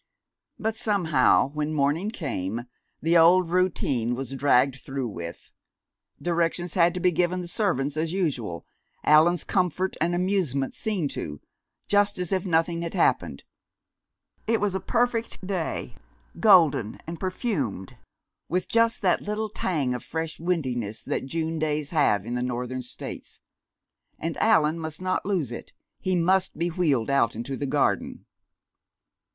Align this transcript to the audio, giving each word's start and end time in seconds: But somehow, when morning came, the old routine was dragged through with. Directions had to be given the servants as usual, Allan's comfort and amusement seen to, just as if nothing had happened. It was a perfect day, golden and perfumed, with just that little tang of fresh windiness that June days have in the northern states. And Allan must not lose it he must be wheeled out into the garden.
But 0.57 0.75
somehow, 0.75 1.51
when 1.51 1.75
morning 1.75 2.09
came, 2.09 2.61
the 3.03 3.15
old 3.19 3.51
routine 3.51 4.15
was 4.15 4.33
dragged 4.33 4.77
through 4.77 5.09
with. 5.09 5.51
Directions 6.19 6.73
had 6.73 6.95
to 6.95 6.99
be 6.99 7.11
given 7.11 7.41
the 7.41 7.47
servants 7.47 7.95
as 7.95 8.11
usual, 8.11 8.65
Allan's 9.03 9.43
comfort 9.43 9.95
and 10.01 10.15
amusement 10.15 10.73
seen 10.73 11.07
to, 11.09 11.39
just 11.87 12.17
as 12.17 12.33
if 12.33 12.47
nothing 12.47 12.81
had 12.81 12.95
happened. 12.95 13.43
It 14.47 14.59
was 14.59 14.73
a 14.73 14.79
perfect 14.79 15.45
day, 15.45 15.95
golden 16.39 16.99
and 17.05 17.19
perfumed, 17.19 17.95
with 18.49 18.67
just 18.67 19.03
that 19.03 19.21
little 19.21 19.49
tang 19.49 19.93
of 19.93 20.03
fresh 20.03 20.39
windiness 20.39 21.03
that 21.03 21.27
June 21.27 21.59
days 21.59 21.91
have 21.91 22.25
in 22.25 22.33
the 22.33 22.41
northern 22.41 22.81
states. 22.81 23.39
And 24.17 24.35
Allan 24.37 24.79
must 24.79 24.99
not 24.99 25.27
lose 25.27 25.51
it 25.51 25.73
he 25.99 26.15
must 26.15 26.57
be 26.57 26.69
wheeled 26.69 27.11
out 27.11 27.35
into 27.35 27.55
the 27.55 27.67
garden. 27.67 28.25